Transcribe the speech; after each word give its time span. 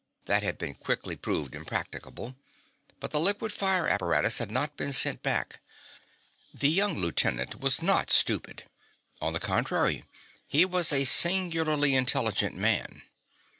That 0.25 0.41
had 0.41 0.57
been 0.57 0.73
quickly 0.73 1.15
proven 1.15 1.53
impracticable, 1.53 2.35
but 2.99 3.11
the 3.11 3.19
liquid 3.19 3.53
fire 3.53 3.87
apparatus 3.87 4.39
had 4.39 4.49
not 4.49 4.75
been 4.75 4.91
sent 4.93 5.21
back. 5.21 5.59
The 6.51 6.69
young 6.71 6.97
lieutenant 6.97 7.59
was 7.59 7.83
not 7.83 8.09
stupid. 8.09 8.63
On 9.21 9.31
the 9.33 9.39
contrary, 9.39 10.05
he 10.47 10.65
was 10.65 10.91
a 10.91 11.05
singularly 11.05 11.93
intelligent 11.93 12.55
man. 12.55 13.03